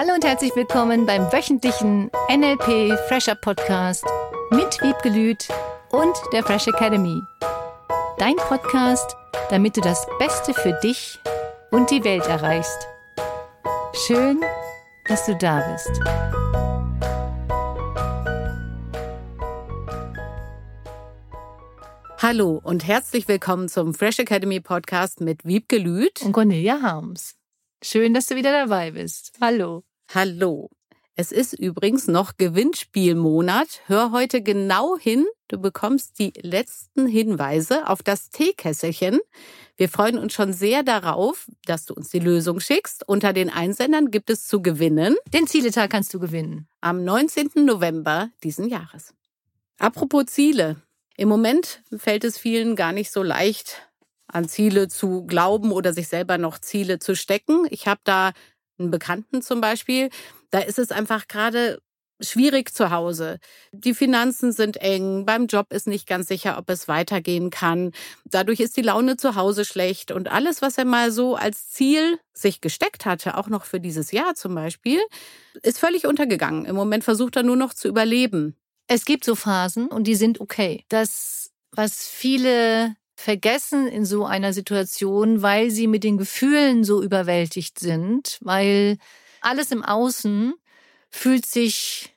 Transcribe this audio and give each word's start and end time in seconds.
Hallo 0.00 0.14
und 0.14 0.24
herzlich 0.24 0.54
willkommen 0.54 1.06
beim 1.06 1.22
wöchentlichen 1.32 2.08
NLP 2.30 2.96
Fresher 3.08 3.34
Podcast 3.34 4.04
mit 4.52 4.80
Wiebgelüt 4.80 5.48
und 5.90 6.16
der 6.32 6.44
Fresh 6.44 6.68
Academy. 6.68 7.20
Dein 8.16 8.36
Podcast, 8.36 9.16
damit 9.50 9.76
du 9.76 9.80
das 9.80 10.06
Beste 10.20 10.54
für 10.54 10.78
dich 10.84 11.18
und 11.72 11.90
die 11.90 12.04
Welt 12.04 12.24
erreichst. 12.28 12.86
Schön, 14.06 14.40
dass 15.08 15.26
du 15.26 15.34
da 15.34 15.68
bist. 15.72 15.90
Hallo 22.18 22.60
und 22.62 22.86
herzlich 22.86 23.26
willkommen 23.26 23.68
zum 23.68 23.94
Fresh 23.94 24.20
Academy 24.20 24.60
Podcast 24.60 25.20
mit 25.20 25.44
Wiebke 25.44 25.78
Lüth 25.78 26.22
und 26.22 26.30
Cornelia 26.30 26.82
Harms. 26.82 27.34
Schön, 27.82 28.14
dass 28.14 28.26
du 28.26 28.36
wieder 28.36 28.52
dabei 28.52 28.92
bist. 28.92 29.32
Hallo. 29.40 29.87
Hallo. 30.14 30.70
Es 31.16 31.32
ist 31.32 31.52
übrigens 31.52 32.08
noch 32.08 32.38
Gewinnspielmonat. 32.38 33.82
Hör 33.88 34.10
heute 34.10 34.40
genau 34.40 34.96
hin. 34.96 35.26
Du 35.48 35.58
bekommst 35.58 36.18
die 36.18 36.32
letzten 36.40 37.06
Hinweise 37.06 37.86
auf 37.86 38.02
das 38.02 38.30
Teekesselchen. 38.30 39.20
Wir 39.76 39.90
freuen 39.90 40.16
uns 40.16 40.32
schon 40.32 40.54
sehr 40.54 40.82
darauf, 40.82 41.46
dass 41.66 41.84
du 41.84 41.92
uns 41.92 42.08
die 42.08 42.20
Lösung 42.20 42.58
schickst. 42.58 43.06
Unter 43.06 43.34
den 43.34 43.50
Einsendern 43.50 44.10
gibt 44.10 44.30
es 44.30 44.46
zu 44.46 44.62
gewinnen. 44.62 45.14
Den 45.34 45.46
Zieletag 45.46 45.90
kannst 45.90 46.14
du 46.14 46.20
gewinnen. 46.20 46.68
Am 46.80 47.04
19. 47.04 47.50
November 47.66 48.30
diesen 48.42 48.66
Jahres. 48.66 49.12
Apropos 49.78 50.24
Ziele. 50.24 50.80
Im 51.18 51.28
Moment 51.28 51.82
fällt 51.94 52.24
es 52.24 52.38
vielen 52.38 52.76
gar 52.76 52.92
nicht 52.92 53.10
so 53.10 53.22
leicht, 53.22 53.90
an 54.26 54.48
Ziele 54.48 54.88
zu 54.88 55.26
glauben 55.26 55.70
oder 55.70 55.92
sich 55.92 56.08
selber 56.08 56.38
noch 56.38 56.58
Ziele 56.58 56.98
zu 56.98 57.14
stecken. 57.14 57.66
Ich 57.68 57.86
habe 57.86 58.00
da 58.04 58.32
einen 58.78 58.90
Bekannten 58.90 59.42
zum 59.42 59.60
Beispiel, 59.60 60.10
da 60.50 60.60
ist 60.60 60.78
es 60.78 60.90
einfach 60.90 61.28
gerade 61.28 61.78
schwierig 62.20 62.74
zu 62.74 62.90
Hause. 62.90 63.38
Die 63.72 63.94
Finanzen 63.94 64.52
sind 64.52 64.76
eng, 64.78 65.24
beim 65.24 65.46
Job 65.46 65.72
ist 65.72 65.86
nicht 65.86 66.06
ganz 66.06 66.28
sicher, 66.28 66.58
ob 66.58 66.68
es 66.70 66.88
weitergehen 66.88 67.50
kann. 67.50 67.92
Dadurch 68.24 68.60
ist 68.60 68.76
die 68.76 68.82
Laune 68.82 69.16
zu 69.16 69.36
Hause 69.36 69.64
schlecht 69.64 70.10
und 70.10 70.30
alles, 70.30 70.62
was 70.62 70.78
er 70.78 70.84
mal 70.84 71.12
so 71.12 71.36
als 71.36 71.70
Ziel 71.70 72.18
sich 72.32 72.60
gesteckt 72.60 73.06
hatte, 73.06 73.36
auch 73.36 73.48
noch 73.48 73.64
für 73.64 73.80
dieses 73.80 74.10
Jahr 74.10 74.34
zum 74.34 74.54
Beispiel, 74.54 75.00
ist 75.62 75.78
völlig 75.78 76.06
untergegangen. 76.06 76.64
Im 76.64 76.76
Moment 76.76 77.04
versucht 77.04 77.36
er 77.36 77.42
nur 77.42 77.56
noch 77.56 77.74
zu 77.74 77.88
überleben. 77.88 78.56
Es 78.88 79.04
gibt 79.04 79.24
so 79.24 79.34
Phasen 79.34 79.88
und 79.88 80.04
die 80.04 80.14
sind 80.14 80.40
okay. 80.40 80.84
Das, 80.88 81.50
was 81.72 82.08
viele 82.08 82.96
vergessen 83.18 83.88
in 83.88 84.04
so 84.04 84.24
einer 84.24 84.52
Situation, 84.52 85.42
weil 85.42 85.72
sie 85.72 85.88
mit 85.88 86.04
den 86.04 86.18
Gefühlen 86.18 86.84
so 86.84 87.02
überwältigt 87.02 87.80
sind, 87.80 88.38
weil 88.42 88.96
alles 89.40 89.72
im 89.72 89.82
Außen 89.84 90.54
fühlt 91.10 91.44
sich 91.44 92.14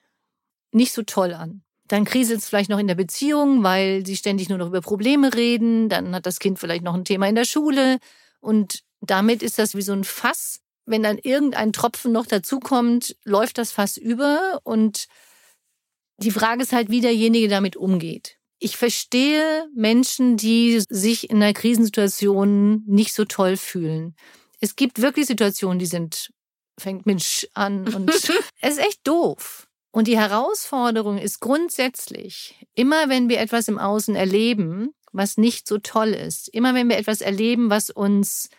nicht 0.72 0.94
so 0.94 1.02
toll 1.02 1.34
an. 1.34 1.64
Dann 1.88 2.06
kriselt 2.06 2.40
es 2.40 2.48
vielleicht 2.48 2.70
noch 2.70 2.78
in 2.78 2.88
der 2.88 2.96
Beziehung, 2.96 3.64
weil 3.64 4.06
sie 4.06 4.16
ständig 4.16 4.48
nur 4.48 4.60
noch 4.60 4.68
über 4.68 4.82
Probleme 4.82 5.34
reden. 5.34 5.90
Dann 5.90 6.14
hat 6.14 6.28
das 6.28 6.40
Kind 6.40 6.60
vielleicht 6.60 6.84
noch 6.84 6.94
ein 6.94 7.04
Thema 7.04 7.28
in 7.28 7.36
der 7.36 7.46
Schule. 7.46 7.98
Und 8.40 8.84
damit 9.02 9.42
ist 9.42 9.58
das 9.58 9.74
wie 9.74 9.82
so 9.82 9.94
ein 9.94 10.04
Fass. 10.04 10.62
Wenn 10.86 11.02
dann 11.02 11.18
irgendein 11.18 11.74
Tropfen 11.74 12.12
noch 12.12 12.28
dazukommt, 12.28 13.18
läuft 13.26 13.58
das 13.58 13.72
Fass 13.72 13.98
über. 13.98 14.62
Und 14.64 15.08
die 16.18 16.32
Frage 16.32 16.62
ist 16.62 16.74
halt, 16.74 16.92
wie 16.92 17.02
derjenige 17.02 17.48
damit 17.48 17.76
umgeht. 17.76 18.38
Ich 18.64 18.78
verstehe 18.78 19.68
Menschen, 19.76 20.38
die 20.38 20.84
sich 20.88 21.32
in 21.32 21.38
einer 21.38 21.54
Krisensituation 21.54 22.84
nicht 22.86 23.12
so 23.12 23.26
toll 23.26 23.58
fühlen. 23.58 24.16
Es 24.60 24.76
gibt 24.76 25.02
wirklich 25.02 25.26
Situationen, 25.26 25.80
die 25.80 25.88
sind, 25.88 26.32
fängt 26.80 27.08
mit 27.08 27.24
Sch 27.24 27.48
an 27.56 27.88
und 27.96 28.08
es 28.14 28.30
ist 28.30 28.78
echt 28.78 29.00
doof. 29.04 29.68
Und 29.90 30.08
die 30.08 30.18
Herausforderung 30.18 31.18
ist 31.18 31.40
grundsätzlich, 31.40 32.56
immer 32.76 33.10
wenn 33.10 33.30
wir 33.30 33.40
etwas 33.40 33.68
im 33.68 33.80
Außen 33.80 34.16
erleben, 34.16 34.94
was 35.12 35.38
nicht 35.38 35.68
so 35.68 35.80
toll 35.80 36.10
ist, 36.10 36.48
immer 36.48 36.76
wenn 36.76 36.88
wir 36.88 37.00
etwas 37.00 37.22
erleben, 37.22 37.72
was 37.72 37.90
uns 37.90 38.50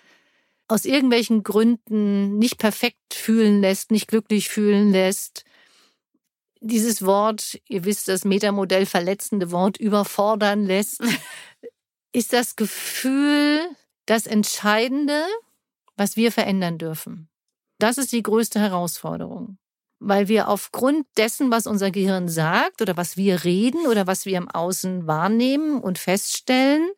aus 0.66 0.84
irgendwelchen 0.84 1.44
Gründen 1.44 2.38
nicht 2.38 2.58
perfekt 2.58 3.14
fühlen 3.14 3.60
lässt, 3.60 3.92
nicht 3.92 4.08
glücklich 4.08 4.48
fühlen 4.48 4.90
lässt, 4.90 5.44
dieses 6.62 7.04
Wort, 7.04 7.60
ihr 7.68 7.84
wisst, 7.84 8.08
das 8.08 8.24
Metamodell 8.24 8.86
verletzende 8.86 9.50
Wort 9.50 9.76
überfordern 9.76 10.64
lässt, 10.64 11.02
ist 12.12 12.32
das 12.32 12.56
Gefühl 12.56 13.60
das 14.06 14.26
Entscheidende, 14.26 15.24
was 15.96 16.16
wir 16.16 16.32
verändern 16.32 16.78
dürfen. 16.78 17.28
Das 17.78 17.98
ist 17.98 18.12
die 18.12 18.22
größte 18.22 18.60
Herausforderung, 18.60 19.58
weil 19.98 20.28
wir 20.28 20.48
aufgrund 20.48 21.06
dessen, 21.16 21.50
was 21.50 21.66
unser 21.66 21.90
Gehirn 21.90 22.28
sagt 22.28 22.80
oder 22.80 22.96
was 22.96 23.16
wir 23.16 23.44
reden 23.44 23.86
oder 23.86 24.06
was 24.06 24.24
wir 24.24 24.38
im 24.38 24.48
Außen 24.48 25.06
wahrnehmen 25.06 25.80
und 25.80 25.98
feststellen, 25.98 26.90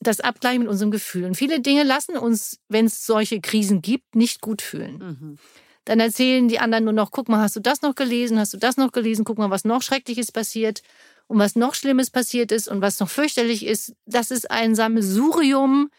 das 0.00 0.20
abgleichen 0.20 0.60
mit 0.60 0.68
unserem 0.68 0.90
Gefühl. 0.90 1.24
Und 1.24 1.36
viele 1.36 1.60
Dinge 1.60 1.82
lassen 1.82 2.16
uns, 2.18 2.60
wenn 2.68 2.86
es 2.86 3.06
solche 3.06 3.40
Krisen 3.40 3.80
gibt, 3.80 4.14
nicht 4.14 4.42
gut 4.42 4.60
fühlen. 4.60 4.98
Mhm. 4.98 5.38
Dann 5.86 6.00
erzählen 6.00 6.48
die 6.48 6.58
anderen 6.58 6.84
nur 6.84 6.92
noch, 6.92 7.10
guck 7.10 7.28
mal, 7.28 7.40
hast 7.40 7.56
du 7.56 7.60
das 7.60 7.80
noch 7.80 7.94
gelesen? 7.94 8.38
Hast 8.38 8.52
du 8.52 8.58
das 8.58 8.76
noch 8.76 8.92
gelesen? 8.92 9.24
Guck 9.24 9.38
mal, 9.38 9.50
was 9.50 9.64
noch 9.64 9.82
Schreckliches 9.82 10.32
passiert 10.32 10.82
und 11.28 11.38
was 11.38 11.56
noch 11.56 11.74
Schlimmes 11.74 12.10
passiert 12.10 12.52
ist 12.52 12.68
und 12.68 12.82
was 12.82 13.00
noch 13.00 13.08
fürchterlich 13.08 13.64
ist. 13.64 13.94
Das 14.04 14.30
ist 14.30 14.50
ein 14.50 14.74
Sammelsurium 14.74 15.90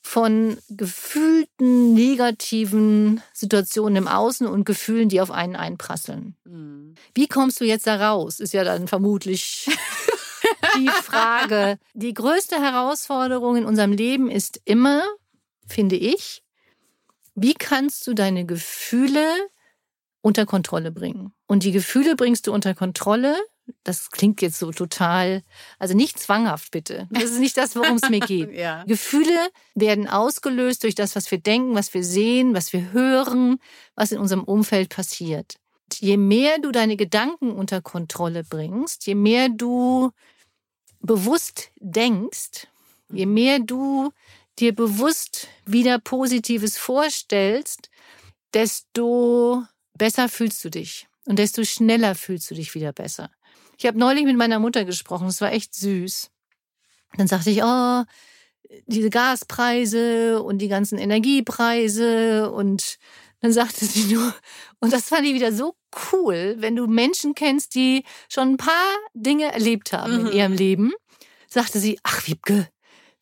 von 0.00 0.58
gefühlten 0.68 1.94
negativen 1.94 3.22
Situationen 3.32 3.96
im 3.96 4.08
Außen 4.08 4.46
und 4.46 4.64
Gefühlen, 4.64 5.08
die 5.08 5.20
auf 5.20 5.30
einen 5.30 5.56
einprasseln. 5.56 6.36
Mhm. 6.44 6.94
Wie 7.14 7.26
kommst 7.26 7.60
du 7.60 7.64
jetzt 7.64 7.86
da 7.86 7.96
raus? 7.96 8.40
Ist 8.40 8.54
ja 8.54 8.64
dann 8.64 8.88
vermutlich 8.88 9.66
die 10.78 10.88
Frage. 10.88 11.78
Die 11.92 12.14
größte 12.14 12.60
Herausforderung 12.60 13.56
in 13.56 13.64
unserem 13.64 13.92
Leben 13.92 14.30
ist 14.30 14.60
immer, 14.64 15.02
finde 15.66 15.96
ich, 15.96 16.43
wie 17.34 17.54
kannst 17.54 18.06
du 18.06 18.14
deine 18.14 18.46
Gefühle 18.46 19.26
unter 20.20 20.46
Kontrolle 20.46 20.90
bringen? 20.90 21.32
Und 21.46 21.64
die 21.64 21.72
Gefühle 21.72 22.16
bringst 22.16 22.46
du 22.46 22.52
unter 22.52 22.74
Kontrolle. 22.74 23.36
Das 23.82 24.10
klingt 24.10 24.42
jetzt 24.42 24.58
so 24.58 24.72
total, 24.72 25.42
also 25.78 25.94
nicht 25.94 26.18
zwanghaft 26.18 26.70
bitte. 26.70 27.08
Das 27.10 27.24
ist 27.24 27.40
nicht 27.40 27.56
das, 27.56 27.76
worum 27.76 27.96
es 27.96 28.10
mir 28.10 28.20
geht. 28.26 28.52
ja. 28.52 28.84
Gefühle 28.84 29.48
werden 29.74 30.08
ausgelöst 30.08 30.84
durch 30.84 30.94
das, 30.94 31.16
was 31.16 31.30
wir 31.30 31.38
denken, 31.38 31.74
was 31.74 31.94
wir 31.94 32.04
sehen, 32.04 32.54
was 32.54 32.72
wir 32.72 32.92
hören, 32.92 33.58
was 33.94 34.12
in 34.12 34.18
unserem 34.18 34.44
Umfeld 34.44 34.90
passiert. 34.90 35.56
Je 35.92 36.16
mehr 36.16 36.58
du 36.58 36.72
deine 36.72 36.96
Gedanken 36.96 37.52
unter 37.52 37.80
Kontrolle 37.80 38.44
bringst, 38.44 39.06
je 39.06 39.14
mehr 39.14 39.48
du 39.48 40.10
bewusst 41.00 41.70
denkst, 41.78 42.66
je 43.10 43.26
mhm. 43.26 43.34
mehr 43.34 43.58
du 43.60 44.10
dir 44.58 44.74
bewusst 44.74 45.48
wieder 45.66 45.98
Positives 45.98 46.76
vorstellst, 46.76 47.90
desto 48.52 49.64
besser 49.96 50.28
fühlst 50.28 50.64
du 50.64 50.70
dich 50.70 51.08
und 51.26 51.38
desto 51.38 51.64
schneller 51.64 52.14
fühlst 52.14 52.50
du 52.50 52.54
dich 52.54 52.74
wieder 52.74 52.92
besser. 52.92 53.30
Ich 53.78 53.86
habe 53.86 53.98
neulich 53.98 54.24
mit 54.24 54.36
meiner 54.36 54.58
Mutter 54.58 54.84
gesprochen, 54.84 55.26
es 55.26 55.40
war 55.40 55.52
echt 55.52 55.74
süß. 55.74 56.30
Dann 57.16 57.26
sagte 57.26 57.50
ich, 57.50 57.62
oh, 57.62 58.04
diese 58.86 59.10
Gaspreise 59.10 60.42
und 60.42 60.58
die 60.58 60.68
ganzen 60.68 60.98
Energiepreise 60.98 62.50
und 62.50 62.98
dann 63.40 63.52
sagte 63.52 63.84
sie 63.84 64.14
nur, 64.14 64.34
und 64.80 64.92
das 64.92 65.08
fand 65.08 65.26
ich 65.26 65.34
wieder 65.34 65.52
so 65.52 65.76
cool, 66.12 66.56
wenn 66.58 66.76
du 66.76 66.86
Menschen 66.86 67.34
kennst, 67.34 67.74
die 67.74 68.04
schon 68.28 68.52
ein 68.52 68.56
paar 68.56 68.96
Dinge 69.12 69.52
erlebt 69.52 69.92
haben 69.92 70.20
mhm. 70.20 70.26
in 70.26 70.32
ihrem 70.32 70.52
Leben, 70.54 70.92
sagte 71.48 71.78
sie, 71.78 71.98
ach 72.02 72.26
Wiebke, 72.26 72.68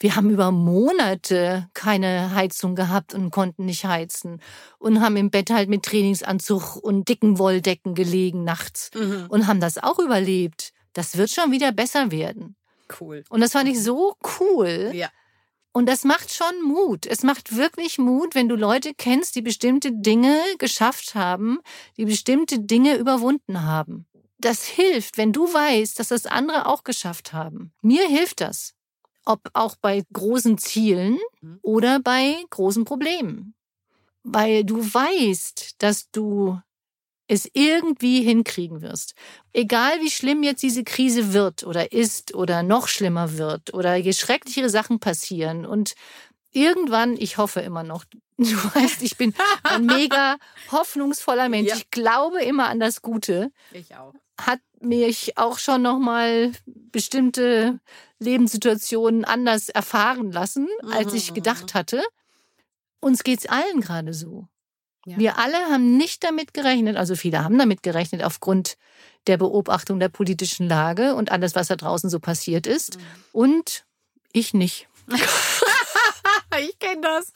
wir 0.03 0.17
haben 0.17 0.31
über 0.31 0.51
Monate 0.51 1.69
keine 1.75 2.35
Heizung 2.35 2.75
gehabt 2.75 3.15
und 3.15 3.31
konnten 3.31 3.67
nicht 3.67 3.85
heizen 3.85 4.41
und 4.79 5.01
haben 5.01 5.17
im 5.17 5.31
Bett 5.31 5.51
halt 5.51 5.69
mit 5.69 5.85
Trainingsanzug 5.85 6.77
und 6.77 7.09
dicken 7.09 7.39
Wolldecken 7.39 7.95
gelegen 7.95 8.43
nachts 8.43 8.91
mhm. 8.95 9.27
und 9.29 9.47
haben 9.47 9.61
das 9.61 9.79
auch 9.79 10.01
überlebt. 10.01 10.73
Das 10.93 11.17
wird 11.17 11.31
schon 11.31 11.53
wieder 11.53 11.71
besser 11.71 12.11
werden. 12.11 12.57
Cool. 13.01 13.23
Und 13.31 13.41
das 13.41 13.53
fand 13.53 13.69
ich 13.69 13.81
so 13.81 14.17
cool. 14.41 14.91
Ja. 14.93 15.09
Und 15.73 15.89
das 15.89 16.05
macht 16.05 16.35
schon 16.35 16.63
Mut. 16.63 17.07
Es 17.07 17.23
macht 17.23 17.57
wirklich 17.57 17.99
Mut, 17.99 18.35
wenn 18.35 18.49
du 18.49 18.57
Leute 18.57 18.93
kennst, 18.95 19.37
die 19.37 19.43
bestimmte 19.43 19.93
Dinge 19.93 20.37
geschafft 20.59 21.15
haben, 21.15 21.61
die 21.97 22.05
bestimmte 22.05 22.59
Dinge 22.59 22.97
überwunden 22.97 23.63
haben. 23.63 24.07
Das 24.39 24.65
hilft, 24.65 25.17
wenn 25.17 25.33
du 25.33 25.45
weißt, 25.45 25.99
dass 25.99 26.09
das 26.09 26.27
andere 26.27 26.67
auch 26.67 26.83
geschafft 26.83 27.33
haben. 27.33 27.73
Mir 27.81 28.07
hilft 28.09 28.41
das 28.41 28.75
ob 29.25 29.41
auch 29.53 29.77
bei 29.77 30.03
großen 30.13 30.59
Zielen 30.59 31.19
mhm. 31.41 31.59
oder 31.63 32.01
bei 32.01 32.35
großen 32.51 32.85
Problemen. 32.85 33.55
Weil 34.23 34.65
du 34.65 34.79
weißt, 34.79 35.83
dass 35.83 36.11
du 36.11 36.61
es 37.29 37.49
irgendwie 37.55 38.23
hinkriegen 38.23 38.83
wirst. 38.83 39.15
Egal 39.53 40.01
wie 40.01 40.11
schlimm 40.11 40.43
jetzt 40.43 40.63
diese 40.63 40.85
Krise 40.85 41.33
wird 41.33 41.65
oder 41.65 41.93
ist 41.93 42.35
oder 42.35 42.63
noch 42.63 42.89
schlimmer 42.89 43.39
wird 43.39 43.73
oder 43.73 43.97
je 43.97 44.13
schrecklichere 44.13 44.69
Sachen 44.69 45.01
passieren 45.01 45.65
und 45.65 45.95
irgendwann, 46.53 47.17
ich 47.17 47.39
hoffe 47.39 47.61
immer 47.61 47.83
noch, 47.85 48.05
du 48.37 48.45
weißt, 48.45 49.03
ich 49.03 49.17
bin 49.17 49.35
ein 49.63 49.87
mega 49.87 50.37
hoffnungsvoller 50.73 51.49
Mensch. 51.49 51.71
Ja. 51.71 51.77
Ich 51.77 51.91
glaube 51.91 52.43
immer 52.43 52.69
an 52.69 52.81
das 52.81 53.03
Gute. 53.03 53.51
Ich 53.73 53.95
auch. 53.97 54.15
Hat 54.41 54.61
mich 54.83 55.39
auch 55.39 55.59
schon 55.59 55.83
noch 55.83 55.99
mal 55.99 56.53
bestimmte 56.67 57.81
Lebenssituationen 58.19 59.25
anders 59.25 59.69
erfahren 59.69 60.33
lassen, 60.33 60.69
als 60.91 61.13
ich 61.15 61.31
mhm. 61.31 61.35
gedacht 61.35 61.75
hatte. 61.75 62.03
Uns 63.01 63.25
geht's 63.25 63.47
allen 63.47 63.81
gerade 63.81 64.15
so. 64.15 64.47
Ja. 65.07 65.19
Wir 65.19 65.39
alle 65.39 65.57
haben 65.57 65.97
nicht 65.97 66.23
damit 66.23 66.55
gerechnet, 66.55 66.97
also 66.97 67.17
viele 67.17 67.43
haben 67.43 67.59
damit 67.59 67.83
gerechnet 67.83 68.23
aufgrund 68.23 68.77
der 69.27 69.37
Beobachtung 69.37 69.99
der 69.99 70.09
politischen 70.09 70.69
Lage 70.69 71.15
und 71.15 71.33
alles, 71.33 71.55
was 71.55 71.69
da 71.69 71.77
draußen 71.77 72.09
so 72.09 72.21
passiert 72.21 72.67
ist. 72.67 72.99
Mhm. 72.99 73.03
Und 73.33 73.85
ich 74.33 74.55
nicht. 74.55 74.89
ich 76.61 76.79
kenne 76.79 77.01
das. 77.03 77.33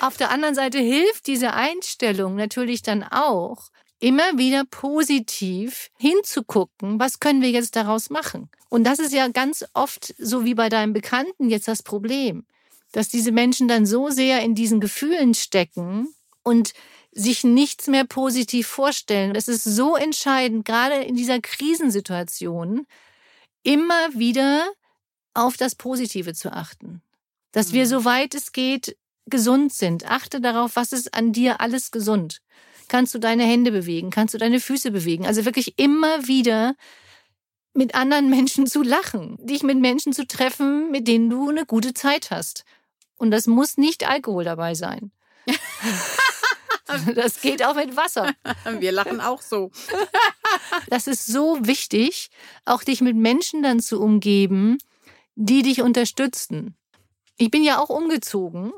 Auf 0.00 0.16
der 0.16 0.30
anderen 0.30 0.54
Seite 0.54 0.78
hilft 0.78 1.26
diese 1.26 1.54
Einstellung 1.54 2.34
natürlich 2.34 2.82
dann 2.82 3.04
auch, 3.04 3.70
immer 4.00 4.38
wieder 4.38 4.64
positiv 4.64 5.90
hinzugucken, 5.98 7.00
was 7.00 7.20
können 7.20 7.42
wir 7.42 7.50
jetzt 7.50 7.76
daraus 7.76 8.10
machen. 8.10 8.48
Und 8.68 8.84
das 8.84 8.98
ist 8.98 9.12
ja 9.12 9.28
ganz 9.28 9.64
oft 9.74 10.14
so 10.18 10.44
wie 10.44 10.54
bei 10.54 10.68
deinem 10.68 10.92
Bekannten 10.92 11.50
jetzt 11.50 11.68
das 11.68 11.82
Problem, 11.82 12.46
dass 12.92 13.08
diese 13.08 13.32
Menschen 13.32 13.68
dann 13.68 13.86
so 13.86 14.10
sehr 14.10 14.42
in 14.42 14.54
diesen 14.54 14.80
Gefühlen 14.80 15.34
stecken 15.34 16.14
und 16.42 16.72
sich 17.12 17.44
nichts 17.44 17.86
mehr 17.86 18.04
positiv 18.04 18.66
vorstellen. 18.66 19.34
Es 19.34 19.48
ist 19.48 19.64
so 19.64 19.96
entscheidend, 19.96 20.64
gerade 20.64 21.02
in 21.02 21.16
dieser 21.16 21.40
Krisensituation, 21.40 22.86
immer 23.62 24.14
wieder 24.14 24.70
auf 25.34 25.56
das 25.56 25.74
Positive 25.74 26.34
zu 26.34 26.52
achten. 26.52 27.02
Dass 27.52 27.72
wir, 27.72 27.84
mhm. 27.84 27.88
soweit 27.88 28.34
es 28.34 28.52
geht, 28.52 28.96
gesund 29.26 29.72
sind. 29.72 30.06
Achte 30.10 30.40
darauf, 30.40 30.76
was 30.76 30.92
ist 30.92 31.14
an 31.14 31.32
dir 31.32 31.60
alles 31.60 31.90
gesund. 31.90 32.40
Kannst 32.88 33.14
du 33.14 33.18
deine 33.18 33.44
Hände 33.44 33.70
bewegen? 33.70 34.10
Kannst 34.10 34.34
du 34.34 34.38
deine 34.38 34.60
Füße 34.60 34.90
bewegen? 34.90 35.26
Also 35.26 35.44
wirklich 35.44 35.78
immer 35.78 36.26
wieder 36.26 36.74
mit 37.74 37.94
anderen 37.94 38.30
Menschen 38.30 38.66
zu 38.66 38.82
lachen, 38.82 39.36
dich 39.40 39.62
mit 39.62 39.78
Menschen 39.78 40.12
zu 40.12 40.26
treffen, 40.26 40.90
mit 40.90 41.06
denen 41.06 41.30
du 41.30 41.48
eine 41.48 41.66
gute 41.66 41.94
Zeit 41.94 42.30
hast. 42.30 42.64
Und 43.18 43.30
das 43.30 43.46
muss 43.46 43.76
nicht 43.76 44.08
Alkohol 44.08 44.44
dabei 44.44 44.74
sein. 44.74 45.12
Das 47.14 47.42
geht 47.42 47.62
auch 47.62 47.74
mit 47.74 47.96
Wasser. 47.96 48.32
Wir 48.78 48.92
lachen 48.92 49.20
auch 49.20 49.42
so. 49.42 49.70
Das 50.88 51.06
ist 51.06 51.26
so 51.26 51.58
wichtig, 51.60 52.30
auch 52.64 52.82
dich 52.82 53.02
mit 53.02 53.14
Menschen 53.14 53.62
dann 53.62 53.80
zu 53.80 54.00
umgeben, 54.00 54.78
die 55.34 55.60
dich 55.60 55.82
unterstützen. 55.82 56.76
Ich 57.36 57.50
bin 57.50 57.62
ja 57.62 57.78
auch 57.78 57.90
umgezogen 57.90 58.72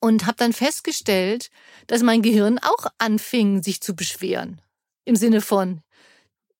und 0.00 0.26
habe 0.26 0.36
dann 0.38 0.52
festgestellt, 0.52 1.50
dass 1.86 2.02
mein 2.02 2.22
Gehirn 2.22 2.58
auch 2.58 2.86
anfing, 2.98 3.62
sich 3.62 3.80
zu 3.80 3.94
beschweren. 3.94 4.60
Im 5.04 5.16
Sinne 5.16 5.40
von, 5.40 5.80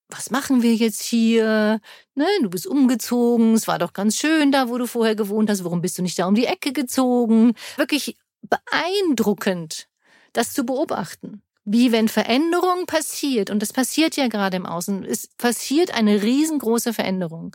was 0.09 0.31
machen 0.31 0.63
wir 0.63 0.75
jetzt 0.75 1.03
hier? 1.03 1.81
Ne, 2.15 2.27
du 2.43 2.51
bist 2.51 2.67
umgezogen, 2.67 3.55
es 3.55 3.69
war 3.69 3.79
doch 3.79 3.93
ganz 3.93 4.17
schön 4.17 4.51
da, 4.51 4.69
wo 4.69 4.79
du 4.79 4.87
vorher 4.87 5.15
gewohnt 5.15 5.51
hast. 5.51 5.65
Warum 5.65 5.83
bist 5.83 5.99
du 5.99 6.03
nicht 6.03 6.19
da 6.19 6.27
um 6.27 6.35
die 6.35 6.47
Ecke 6.47 6.73
gezogen? 6.73 7.55
Wirklich 7.77 8.17
beeindruckend, 8.43 9.89
das 10.33 10.53
zu 10.53 10.65
beobachten. 10.65 11.43
Wie 11.65 11.93
wenn 11.93 12.09
Veränderung 12.09 12.87
passiert, 12.87 13.51
und 13.51 13.61
das 13.61 13.75
passiert 13.75 14.17
ja 14.17 14.29
gerade 14.29 14.57
im 14.57 14.65
Außen, 14.65 15.05
es 15.05 15.29
passiert 15.37 15.93
eine 15.93 16.23
riesengroße 16.23 16.95
Veränderung. 16.95 17.55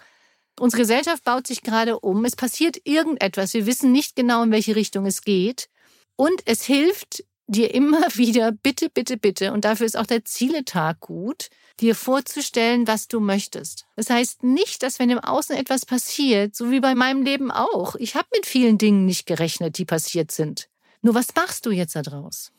Unsere 0.59 0.83
Gesellschaft 0.83 1.23
baut 1.23 1.47
sich 1.47 1.63
gerade 1.63 1.99
um, 1.99 2.23
es 2.23 2.35
passiert 2.35 2.77
irgendetwas, 2.83 3.55
wir 3.55 3.65
wissen 3.65 3.91
nicht 3.91 4.15
genau, 4.15 4.43
in 4.43 4.51
welche 4.51 4.75
Richtung 4.75 5.07
es 5.07 5.23
geht. 5.23 5.67
Und 6.15 6.41
es 6.45 6.63
hilft 6.63 7.23
dir 7.47 7.73
immer 7.73 8.01
wieder, 8.15 8.51
bitte, 8.51 8.89
bitte, 8.89 9.17
bitte, 9.17 9.53
und 9.53 9.65
dafür 9.65 9.85
ist 9.85 9.97
auch 9.97 10.05
der 10.05 10.25
Zieletag 10.25 10.99
gut, 10.99 11.49
dir 11.79 11.95
vorzustellen, 11.95 12.87
was 12.87 13.07
du 13.07 13.19
möchtest. 13.19 13.85
Das 13.95 14.09
heißt 14.09 14.43
nicht, 14.43 14.83
dass 14.83 14.99
wenn 14.99 15.09
im 15.09 15.19
Außen 15.19 15.55
etwas 15.55 15.85
passiert, 15.85 16.55
so 16.55 16.71
wie 16.71 16.79
bei 16.79 16.95
meinem 16.95 17.23
Leben 17.23 17.51
auch, 17.51 17.95
ich 17.95 18.15
habe 18.15 18.27
mit 18.35 18.45
vielen 18.45 18.77
Dingen 18.77 19.05
nicht 19.05 19.25
gerechnet, 19.25 19.77
die 19.77 19.85
passiert 19.85 20.31
sind. 20.31 20.69
Nur 21.01 21.15
was 21.15 21.35
machst 21.35 21.65
du 21.65 21.71
jetzt 21.71 21.95
daraus? 21.95 22.51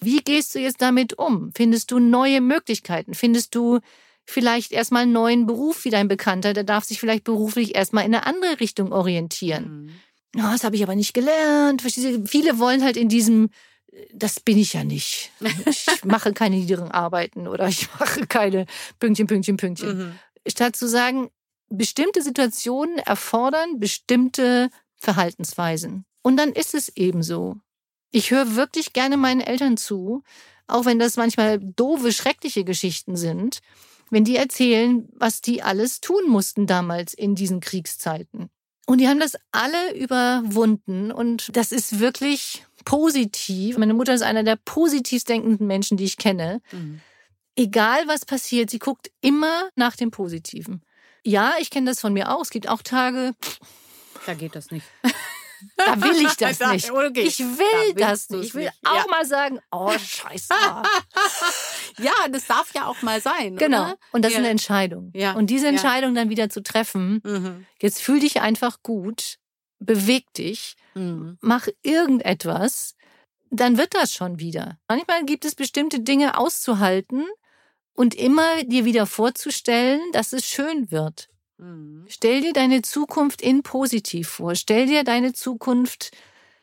Wie 0.00 0.18
gehst 0.18 0.54
du 0.54 0.60
jetzt 0.60 0.82
damit 0.82 1.18
um? 1.18 1.50
Findest 1.54 1.90
du 1.90 1.98
neue 1.98 2.40
Möglichkeiten? 2.40 3.14
Findest 3.14 3.54
du 3.54 3.80
vielleicht 4.24 4.72
erstmal 4.72 5.02
einen 5.02 5.12
neuen 5.12 5.46
Beruf 5.46 5.84
wie 5.84 5.90
dein 5.90 6.06
Bekannter? 6.06 6.52
Der 6.52 6.64
darf 6.64 6.84
sich 6.84 7.00
vielleicht 7.00 7.24
beruflich 7.24 7.74
erstmal 7.74 8.04
in 8.04 8.14
eine 8.14 8.26
andere 8.26 8.60
Richtung 8.60 8.92
orientieren. 8.92 9.86
Mhm. 9.86 9.90
Oh, 10.36 10.40
das 10.40 10.64
habe 10.64 10.76
ich 10.76 10.82
aber 10.82 10.94
nicht 10.94 11.14
gelernt. 11.14 11.82
Viele 11.82 12.58
wollen 12.58 12.84
halt 12.84 12.96
in 12.96 13.08
diesem, 13.08 13.50
das 14.12 14.40
bin 14.40 14.58
ich 14.58 14.74
ja 14.74 14.84
nicht. 14.84 15.30
Ich 15.66 15.86
mache 16.04 16.32
keine 16.32 16.56
niederen 16.56 16.90
Arbeiten 16.90 17.48
oder 17.48 17.68
ich 17.68 17.88
mache 17.98 18.26
keine 18.26 18.66
Pünktchen, 18.98 19.26
Pünktchen, 19.26 19.56
Pünktchen. 19.56 19.98
Mhm. 19.98 20.18
Statt 20.46 20.76
zu 20.76 20.88
sagen, 20.88 21.30
bestimmte 21.70 22.22
Situationen 22.22 22.98
erfordern 22.98 23.80
bestimmte 23.80 24.70
Verhaltensweisen. 24.96 26.04
Und 26.22 26.36
dann 26.36 26.52
ist 26.52 26.74
es 26.74 26.88
eben 26.90 27.22
so. 27.22 27.56
Ich 28.10 28.30
höre 28.30 28.56
wirklich 28.56 28.92
gerne 28.92 29.16
meinen 29.16 29.40
Eltern 29.40 29.76
zu, 29.76 30.22
auch 30.66 30.84
wenn 30.84 30.98
das 30.98 31.16
manchmal 31.16 31.58
doofe, 31.58 32.12
schreckliche 32.12 32.64
Geschichten 32.64 33.16
sind, 33.16 33.60
wenn 34.10 34.24
die 34.24 34.36
erzählen, 34.36 35.08
was 35.12 35.40
die 35.40 35.62
alles 35.62 36.00
tun 36.00 36.28
mussten 36.28 36.66
damals 36.66 37.14
in 37.14 37.34
diesen 37.34 37.60
Kriegszeiten. 37.60 38.50
Und 38.88 39.02
die 39.02 39.08
haben 39.08 39.20
das 39.20 39.34
alle 39.52 39.94
überwunden 39.94 41.12
und 41.12 41.54
das 41.54 41.72
ist 41.72 42.00
wirklich 42.00 42.64
positiv. 42.86 43.76
Meine 43.76 43.92
Mutter 43.92 44.14
ist 44.14 44.22
einer 44.22 44.44
der 44.44 44.56
positivst 44.56 45.28
denkenden 45.28 45.66
Menschen, 45.66 45.98
die 45.98 46.04
ich 46.04 46.16
kenne. 46.16 46.62
Mhm. 46.72 47.02
Egal 47.54 48.08
was 48.08 48.24
passiert, 48.24 48.70
sie 48.70 48.78
guckt 48.78 49.10
immer 49.20 49.68
nach 49.76 49.94
dem 49.94 50.10
Positiven. 50.10 50.80
Ja, 51.22 51.52
ich 51.60 51.68
kenne 51.68 51.90
das 51.90 52.00
von 52.00 52.14
mir 52.14 52.34
auch. 52.34 52.40
Es 52.40 52.48
gibt 52.48 52.66
auch 52.66 52.80
Tage. 52.80 53.34
Da 54.24 54.32
geht 54.32 54.56
das 54.56 54.70
nicht. 54.70 54.86
Da 55.76 56.00
will 56.00 56.26
ich 56.26 56.36
das 56.36 56.60
nicht. 56.72 56.90
Okay. 56.90 57.22
Ich 57.22 57.38
will 57.38 57.94
da 57.94 58.10
das 58.10 58.30
nicht. 58.30 58.46
Ich 58.46 58.54
will 58.54 58.68
auch 58.84 58.94
ja. 58.94 59.06
mal 59.08 59.24
sagen, 59.24 59.60
oh 59.70 59.90
scheiße. 59.90 60.54
ja, 61.98 62.12
das 62.30 62.46
darf 62.46 62.72
ja 62.74 62.86
auch 62.86 63.02
mal 63.02 63.20
sein. 63.20 63.56
Genau. 63.56 63.84
Oder? 63.84 63.98
Und 64.12 64.24
das 64.24 64.32
ja. 64.32 64.38
ist 64.38 64.44
eine 64.44 64.50
Entscheidung. 64.50 65.10
Ja. 65.14 65.32
Und 65.32 65.48
diese 65.50 65.68
Entscheidung 65.68 66.14
dann 66.14 66.30
wieder 66.30 66.50
zu 66.50 66.62
treffen, 66.62 67.20
mhm. 67.24 67.66
jetzt 67.80 68.00
fühl 68.02 68.20
dich 68.20 68.40
einfach 68.40 68.82
gut, 68.82 69.38
beweg 69.78 70.32
dich, 70.34 70.76
mhm. 70.94 71.38
mach 71.40 71.68
irgendetwas, 71.82 72.94
dann 73.50 73.78
wird 73.78 73.94
das 73.94 74.12
schon 74.12 74.38
wieder. 74.38 74.78
Manchmal 74.88 75.24
gibt 75.24 75.44
es 75.44 75.54
bestimmte 75.54 76.00
Dinge 76.00 76.38
auszuhalten 76.38 77.24
und 77.94 78.14
immer 78.14 78.62
dir 78.64 78.84
wieder 78.84 79.06
vorzustellen, 79.06 80.00
dass 80.12 80.32
es 80.32 80.46
schön 80.46 80.90
wird. 80.90 81.28
Mhm. 81.58 82.04
Stell 82.08 82.40
dir 82.40 82.52
deine 82.52 82.82
Zukunft 82.82 83.42
in 83.42 83.62
positiv 83.62 84.28
vor. 84.28 84.54
Stell 84.54 84.86
dir 84.86 85.04
deine 85.04 85.32
Zukunft 85.32 86.12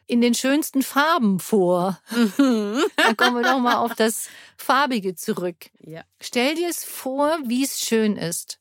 in 0.08 0.22
den 0.22 0.34
schönsten 0.34 0.82
Farben 0.82 1.40
vor. 1.40 2.00
Mhm. 2.12 2.84
Dann 2.96 3.18
kommen 3.18 3.38
wir 3.38 3.44
doch 3.44 3.60
mal 3.60 3.78
auf 3.78 3.96
das 3.96 4.28
Farbige 4.58 5.16
zurück. 5.16 5.70
Ja. 5.80 6.04
Stell 6.22 6.56
dir 6.56 6.70
es 6.70 6.84
vor, 6.84 7.38
wie 7.46 7.64
es 7.64 7.80
schön 7.80 8.18
ist, 8.18 8.60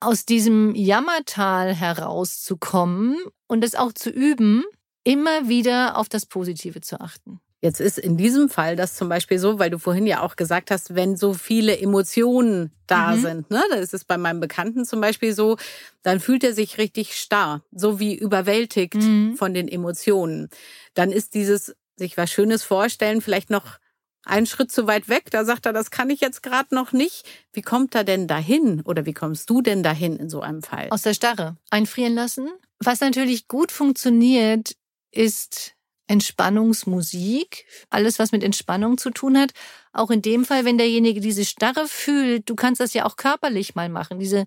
aus 0.00 0.24
diesem 0.24 0.74
Jammertal 0.74 1.74
herauszukommen 1.74 3.18
und 3.46 3.64
es 3.64 3.74
auch 3.74 3.92
zu 3.92 4.10
üben, 4.10 4.64
immer 5.04 5.48
wieder 5.48 5.96
auf 5.96 6.08
das 6.08 6.26
Positive 6.26 6.80
zu 6.80 7.00
achten. 7.00 7.40
Jetzt 7.62 7.80
ist 7.80 7.96
in 7.96 8.16
diesem 8.16 8.48
Fall 8.48 8.74
das 8.74 8.96
zum 8.96 9.08
Beispiel 9.08 9.38
so, 9.38 9.60
weil 9.60 9.70
du 9.70 9.78
vorhin 9.78 10.04
ja 10.04 10.20
auch 10.22 10.34
gesagt 10.34 10.72
hast, 10.72 10.96
wenn 10.96 11.16
so 11.16 11.32
viele 11.32 11.78
Emotionen 11.78 12.72
da 12.88 13.14
mhm. 13.14 13.20
sind, 13.22 13.50
ne, 13.50 13.62
da 13.70 13.76
ist 13.76 13.94
es 13.94 14.04
bei 14.04 14.18
meinem 14.18 14.40
Bekannten 14.40 14.84
zum 14.84 15.00
Beispiel 15.00 15.32
so, 15.32 15.56
dann 16.02 16.18
fühlt 16.18 16.42
er 16.42 16.54
sich 16.54 16.78
richtig 16.78 17.16
starr, 17.16 17.62
so 17.70 18.00
wie 18.00 18.16
überwältigt 18.16 18.96
mhm. 18.96 19.36
von 19.36 19.54
den 19.54 19.68
Emotionen. 19.68 20.48
Dann 20.94 21.12
ist 21.12 21.34
dieses 21.34 21.76
sich 21.94 22.16
was 22.16 22.32
Schönes 22.32 22.64
vorstellen 22.64 23.20
vielleicht 23.20 23.48
noch 23.48 23.78
einen 24.24 24.46
Schritt 24.46 24.72
zu 24.72 24.88
weit 24.88 25.08
weg. 25.08 25.30
Da 25.30 25.44
sagt 25.44 25.66
er, 25.66 25.72
das 25.72 25.92
kann 25.92 26.10
ich 26.10 26.20
jetzt 26.20 26.42
gerade 26.42 26.74
noch 26.74 26.92
nicht. 26.92 27.24
Wie 27.52 27.62
kommt 27.62 27.94
er 27.94 28.02
denn 28.02 28.26
dahin 28.26 28.80
oder 28.82 29.06
wie 29.06 29.12
kommst 29.12 29.48
du 29.50 29.62
denn 29.62 29.84
dahin 29.84 30.16
in 30.16 30.28
so 30.28 30.40
einem 30.40 30.62
Fall? 30.62 30.88
Aus 30.90 31.02
der 31.02 31.14
Starre 31.14 31.56
einfrieren 31.70 32.14
lassen. 32.14 32.48
Was 32.80 33.00
natürlich 33.00 33.46
gut 33.46 33.70
funktioniert, 33.70 34.74
ist 35.12 35.74
Entspannungsmusik, 36.12 37.64
alles 37.88 38.18
was 38.18 38.32
mit 38.32 38.44
Entspannung 38.44 38.98
zu 38.98 39.10
tun 39.10 39.38
hat. 39.38 39.52
Auch 39.92 40.10
in 40.10 40.20
dem 40.20 40.44
Fall, 40.44 40.66
wenn 40.66 40.76
derjenige 40.76 41.20
diese 41.20 41.46
Starre 41.46 41.86
fühlt, 41.88 42.50
du 42.50 42.54
kannst 42.54 42.80
das 42.82 42.92
ja 42.92 43.06
auch 43.06 43.16
körperlich 43.16 43.74
mal 43.74 43.88
machen, 43.88 44.18
diese 44.18 44.44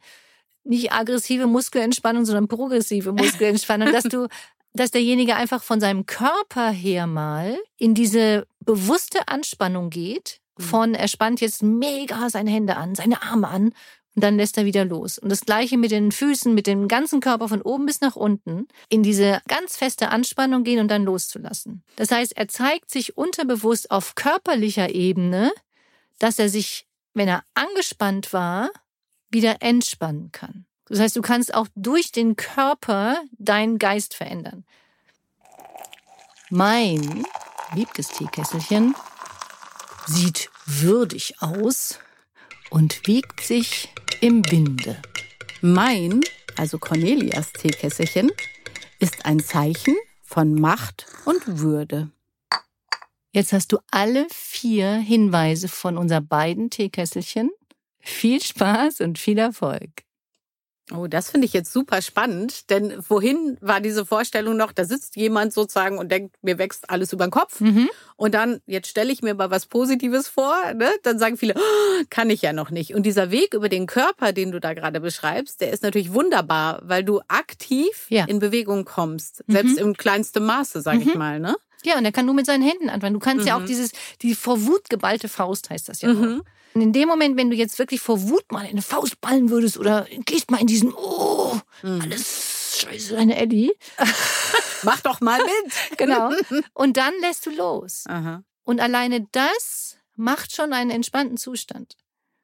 nicht 0.63 0.93
aggressive 0.93 1.47
Muskelentspannung, 1.47 2.25
sondern 2.25 2.47
progressive 2.47 3.11
Muskelentspannung, 3.13 3.91
dass 3.91 4.03
du 4.03 4.27
dass 4.73 4.91
derjenige 4.91 5.35
einfach 5.35 5.63
von 5.63 5.79
seinem 5.79 6.05
Körper 6.05 6.69
her 6.69 7.07
mal 7.07 7.57
in 7.77 7.95
diese 7.95 8.45
bewusste 8.59 9.27
Anspannung 9.27 9.89
geht, 9.89 10.41
mhm. 10.57 10.63
von 10.63 10.93
er 10.93 11.07
spannt 11.07 11.41
jetzt 11.41 11.63
mega 11.63 12.29
seine 12.29 12.51
Hände 12.51 12.75
an, 12.75 12.93
seine 12.93 13.23
Arme 13.23 13.47
an 13.47 13.73
und 14.15 14.23
dann 14.23 14.37
lässt 14.37 14.57
er 14.57 14.65
wieder 14.65 14.85
los. 14.85 15.19
Und 15.19 15.29
das 15.29 15.41
gleiche 15.41 15.77
mit 15.77 15.91
den 15.91 16.11
Füßen, 16.11 16.53
mit 16.53 16.67
dem 16.67 16.87
ganzen 16.87 17.19
Körper 17.19 17.49
von 17.49 17.61
oben 17.61 17.85
bis 17.85 17.99
nach 17.99 18.15
unten 18.15 18.67
in 18.89 19.03
diese 19.03 19.41
ganz 19.47 19.75
feste 19.75 20.09
Anspannung 20.09 20.63
gehen 20.63 20.79
und 20.79 20.87
dann 20.87 21.03
loszulassen. 21.03 21.83
Das 21.97 22.11
heißt, 22.11 22.37
er 22.37 22.47
zeigt 22.47 22.89
sich 22.89 23.17
unterbewusst 23.17 23.91
auf 23.91 24.15
körperlicher 24.15 24.89
Ebene, 24.89 25.51
dass 26.17 26.39
er 26.39 26.47
sich, 26.49 26.87
wenn 27.13 27.27
er 27.27 27.43
angespannt 27.53 28.31
war, 28.31 28.69
wieder 29.29 29.57
entspannen 29.61 30.31
kann. 30.31 30.65
Das 30.87 30.99
heißt, 30.99 31.15
du 31.15 31.21
kannst 31.21 31.53
auch 31.53 31.67
durch 31.75 32.11
den 32.11 32.37
Körper 32.37 33.21
deinen 33.37 33.79
Geist 33.79 34.13
verändern. 34.13 34.63
Mein 36.49 37.25
liebtes 37.73 38.09
Teekesselchen 38.09 38.95
sieht 40.05 40.49
würdig 40.65 41.41
aus 41.41 41.99
und 42.69 43.07
wiegt 43.07 43.41
sich 43.41 43.89
im 44.21 44.49
Winde. 44.49 45.01
Mein, 45.61 46.21
also 46.55 46.77
Cornelias 46.77 47.51
Teekesselchen, 47.53 48.31
ist 48.99 49.25
ein 49.25 49.39
Zeichen 49.39 49.95
von 50.21 50.53
Macht 50.53 51.07
und 51.25 51.59
Würde. 51.59 52.11
Jetzt 53.31 53.51
hast 53.51 53.73
du 53.73 53.79
alle 53.91 54.27
vier 54.31 54.93
Hinweise 54.93 55.67
von 55.67 55.97
unser 55.97 56.21
beiden 56.21 56.69
Teekesselchen. 56.69 57.51
Viel 57.99 58.41
Spaß 58.41 59.01
und 59.01 59.19
viel 59.19 59.37
Erfolg. 59.37 60.04
Oh, 60.93 61.07
das 61.07 61.31
finde 61.31 61.45
ich 61.45 61.53
jetzt 61.53 61.73
super 61.73 61.99
spannend, 62.03 62.69
denn 62.69 62.93
wohin 63.09 63.57
war 63.59 63.81
diese 63.81 64.05
Vorstellung 64.05 64.55
noch, 64.55 64.71
da 64.71 64.85
sitzt 64.85 65.15
jemand 65.15 65.51
sozusagen 65.51 65.97
und 65.97 66.11
denkt, 66.11 66.35
mir 66.43 66.59
wächst 66.59 66.91
alles 66.91 67.11
über 67.11 67.25
den 67.25 67.31
Kopf. 67.31 67.59
Mhm. 67.59 67.89
Und 68.17 68.35
dann, 68.35 68.61
jetzt 68.67 68.87
stelle 68.87 69.11
ich 69.11 69.23
mir 69.23 69.33
mal 69.33 69.49
was 69.49 69.65
Positives 69.65 70.27
vor, 70.27 70.55
ne? 70.75 70.91
dann 71.01 71.17
sagen 71.17 71.37
viele, 71.37 71.55
oh, 71.55 72.03
kann 72.11 72.29
ich 72.29 72.43
ja 72.43 72.53
noch 72.53 72.69
nicht. 72.69 72.93
Und 72.93 73.03
dieser 73.03 73.31
Weg 73.31 73.55
über 73.55 73.67
den 73.67 73.87
Körper, 73.87 74.31
den 74.31 74.51
du 74.51 74.59
da 74.59 74.75
gerade 74.75 74.99
beschreibst, 74.99 75.59
der 75.59 75.73
ist 75.73 75.81
natürlich 75.81 76.13
wunderbar, 76.13 76.81
weil 76.83 77.03
du 77.03 77.19
aktiv 77.29 78.05
ja. 78.09 78.25
in 78.25 78.37
Bewegung 78.37 78.85
kommst, 78.85 79.43
selbst 79.47 79.77
mhm. 79.77 79.87
im 79.87 79.97
kleinsten 79.97 80.45
Maße, 80.45 80.81
sage 80.81 80.99
mhm. 80.99 81.09
ich 81.09 81.15
mal. 81.15 81.39
Ne? 81.39 81.55
Ja, 81.83 81.97
und 81.97 82.05
er 82.05 82.11
kann 82.11 82.27
nur 82.27 82.35
mit 82.35 82.45
seinen 82.45 82.63
Händen 82.63 82.89
anfangen. 82.89 83.15
Du 83.15 83.19
kannst 83.19 83.47
ja 83.47 83.55
auch 83.55 83.61
mhm. 83.61 83.67
dieses, 83.67 83.91
die 84.21 84.35
vor 84.35 84.63
Wut 84.67 84.87
geballte 84.89 85.29
Faust 85.29 85.71
heißt 85.71 85.89
das 85.89 86.01
ja 86.01 86.11
auch. 86.11 86.41
Und 86.75 86.81
in 86.81 86.91
dem 86.91 87.07
Moment, 87.07 87.37
wenn 87.37 87.49
du 87.49 87.55
jetzt 87.55 87.79
wirklich 87.79 88.01
vor 88.01 88.21
Wut 88.27 88.51
mal 88.51 88.65
eine 88.65 88.81
Faust 88.81 89.21
ballen 89.21 89.49
würdest 89.49 89.77
oder 89.77 90.05
gehst 90.25 90.51
mal 90.51 90.59
in 90.59 90.67
diesen, 90.67 90.93
oh, 90.93 91.57
mhm. 91.81 92.01
alles 92.01 92.77
scheiße, 92.77 93.15
deine 93.15 93.37
Ellie. 93.37 93.71
Mach 94.83 94.99
doch 94.99 95.21
mal 95.21 95.39
mit. 95.39 95.73
genau. 95.97 96.31
Und 96.73 96.97
dann 96.97 97.13
lässt 97.21 97.45
du 97.45 97.51
los. 97.51 98.03
Aha. 98.07 98.43
Und 98.65 98.81
alleine 98.81 99.25
das 99.31 99.97
macht 100.15 100.53
schon 100.53 100.73
einen 100.73 100.91
entspannten 100.91 101.37
Zustand. 101.37 101.95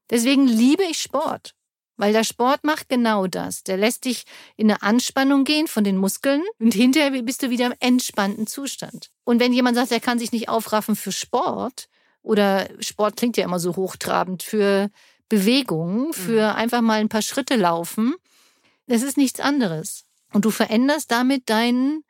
Deswegen 0.09 0.47
liebe 0.47 0.83
ich 0.83 1.01
Sport. 1.01 1.53
Weil 1.97 2.13
der 2.13 2.23
Sport 2.23 2.63
macht 2.63 2.87
genau 2.87 3.27
das. 3.27 3.63
Der 3.63 3.75
lässt 3.75 4.05
dich 4.05 4.23
in 4.55 4.71
eine 4.71 4.81
Anspannung 4.81 5.43
gehen 5.43 5.67
von 5.67 5.83
den 5.83 5.97
Muskeln 5.97 6.41
und 6.57 6.73
hinterher 6.73 7.21
bist 7.21 7.43
du 7.43 7.49
wieder 7.49 7.65
im 7.65 7.75
entspannten 7.81 8.47
Zustand. 8.47 9.09
Und 9.25 9.41
wenn 9.41 9.51
jemand 9.51 9.75
sagt, 9.75 9.91
er 9.91 9.99
kann 9.99 10.19
sich 10.19 10.31
nicht 10.31 10.47
aufraffen 10.47 10.95
für 10.95 11.11
Sport, 11.11 11.89
oder 12.21 12.67
Sport 12.79 13.17
klingt 13.17 13.37
ja 13.37 13.43
immer 13.43 13.59
so 13.59 13.75
hochtrabend 13.75 14.43
für 14.43 14.89
Bewegung, 15.29 16.13
für 16.13 16.51
mhm. 16.51 16.55
einfach 16.55 16.81
mal 16.81 16.99
ein 16.99 17.09
paar 17.09 17.21
Schritte 17.21 17.55
laufen. 17.55 18.15
Das 18.87 19.01
ist 19.01 19.17
nichts 19.17 19.39
anderes. 19.39 20.03
Und 20.33 20.45
du 20.45 20.51
veränderst 20.51 21.11
damit 21.11 21.43
dein 21.49 22.03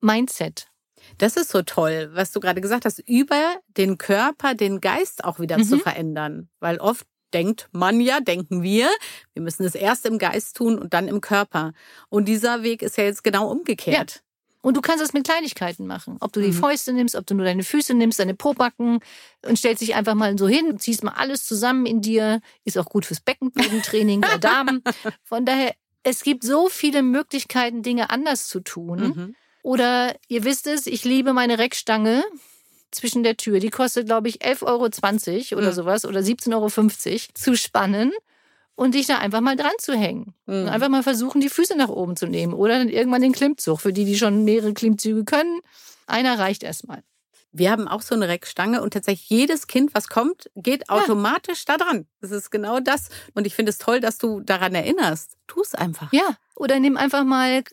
Mindset. 0.00 0.68
Das 1.16 1.36
ist 1.36 1.50
so 1.50 1.62
toll, 1.62 2.10
was 2.12 2.32
du 2.32 2.40
gerade 2.40 2.60
gesagt 2.60 2.84
hast, 2.84 2.98
über 3.00 3.56
den 3.68 3.98
Körper, 3.98 4.54
den 4.54 4.80
Geist 4.80 5.24
auch 5.24 5.40
wieder 5.40 5.58
mhm. 5.58 5.64
zu 5.64 5.78
verändern. 5.78 6.48
Weil 6.60 6.78
oft 6.78 7.06
denkt 7.32 7.68
man 7.72 8.00
ja, 8.00 8.20
denken 8.20 8.62
wir, 8.62 8.88
wir 9.34 9.42
müssen 9.42 9.64
es 9.64 9.74
erst 9.74 10.06
im 10.06 10.18
Geist 10.18 10.56
tun 10.56 10.78
und 10.78 10.94
dann 10.94 11.08
im 11.08 11.20
Körper. 11.20 11.72
Und 12.08 12.26
dieser 12.26 12.62
Weg 12.62 12.82
ist 12.82 12.96
ja 12.96 13.04
jetzt 13.04 13.24
genau 13.24 13.50
umgekehrt. 13.50 14.14
Ja. 14.16 14.27
Und 14.68 14.76
du 14.76 14.82
kannst 14.82 15.02
es 15.02 15.14
mit 15.14 15.24
Kleinigkeiten 15.24 15.86
machen. 15.86 16.18
Ob 16.20 16.30
du 16.34 16.42
die 16.42 16.48
mhm. 16.48 16.52
Fäuste 16.52 16.92
nimmst, 16.92 17.16
ob 17.16 17.26
du 17.26 17.34
nur 17.34 17.46
deine 17.46 17.64
Füße 17.64 17.94
nimmst, 17.94 18.18
deine 18.18 18.34
Pobacken 18.34 18.98
und 19.46 19.58
stellst 19.58 19.80
dich 19.80 19.94
einfach 19.94 20.14
mal 20.14 20.36
so 20.36 20.46
hin, 20.46 20.78
ziehst 20.78 21.02
mal 21.02 21.12
alles 21.12 21.46
zusammen 21.46 21.86
in 21.86 22.02
dir. 22.02 22.42
Ist 22.66 22.76
auch 22.76 22.84
gut 22.84 23.06
fürs 23.06 23.20
Beckenbodentraining 23.20 24.20
der 24.20 24.36
Damen. 24.36 24.82
Von 25.24 25.46
daher, 25.46 25.74
es 26.02 26.22
gibt 26.22 26.44
so 26.44 26.68
viele 26.68 27.02
Möglichkeiten, 27.02 27.82
Dinge 27.82 28.10
anders 28.10 28.46
zu 28.46 28.60
tun. 28.60 29.00
Mhm. 29.00 29.36
Oder 29.62 30.14
ihr 30.28 30.44
wisst 30.44 30.66
es, 30.66 30.86
ich 30.86 31.02
liebe 31.02 31.32
meine 31.32 31.58
Reckstange 31.58 32.22
zwischen 32.90 33.22
der 33.22 33.38
Tür. 33.38 33.60
Die 33.60 33.70
kostet, 33.70 34.04
glaube 34.04 34.28
ich, 34.28 34.42
11,20 34.42 34.66
Euro 34.66 35.60
oder 35.62 35.70
mhm. 35.70 35.76
sowas 35.76 36.04
oder 36.04 36.20
17,50 36.20 36.52
Euro 36.52 37.32
zu 37.32 37.56
spannen 37.56 38.12
und 38.78 38.94
dich 38.94 39.08
da 39.08 39.18
einfach 39.18 39.40
mal 39.40 39.56
dran 39.56 39.72
zu 39.78 39.92
hängen. 39.92 40.34
Mhm. 40.46 40.68
Einfach 40.68 40.88
mal 40.88 41.02
versuchen, 41.02 41.40
die 41.40 41.48
Füße 41.48 41.76
nach 41.76 41.88
oben 41.88 42.14
zu 42.14 42.28
nehmen. 42.28 42.54
Oder 42.54 42.78
dann 42.78 42.88
irgendwann 42.88 43.22
den 43.22 43.32
Klimmzug. 43.32 43.80
Für 43.80 43.92
die, 43.92 44.04
die 44.04 44.16
schon 44.16 44.44
mehrere 44.44 44.72
Klimmzüge 44.72 45.24
können, 45.24 45.58
einer 46.06 46.38
reicht 46.38 46.62
erstmal. 46.62 47.02
Wir 47.50 47.72
haben 47.72 47.88
auch 47.88 48.02
so 48.02 48.14
eine 48.14 48.28
Reckstange 48.28 48.80
und 48.80 48.92
tatsächlich 48.92 49.28
jedes 49.30 49.66
Kind, 49.66 49.96
was 49.96 50.06
kommt, 50.06 50.48
geht 50.54 50.90
automatisch 50.90 51.64
ja. 51.66 51.76
da 51.76 51.84
dran. 51.84 52.06
Das 52.20 52.30
ist 52.30 52.52
genau 52.52 52.78
das. 52.78 53.08
Und 53.34 53.48
ich 53.48 53.56
finde 53.56 53.70
es 53.70 53.78
toll, 53.78 53.98
dass 53.98 54.16
du 54.16 54.38
daran 54.42 54.76
erinnerst. 54.76 55.32
Tu 55.48 55.60
es 55.60 55.74
einfach. 55.74 56.12
Ja. 56.12 56.36
Oder 56.54 56.78
nimm 56.78 56.96
einfach 56.96 57.24
mal 57.24 57.64